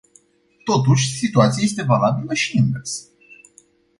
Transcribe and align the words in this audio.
Totuși, 0.63 1.15
situația 1.17 1.63
este 1.63 1.83
valabilă 1.83 2.33
și 2.33 2.57
invers. 2.57 3.07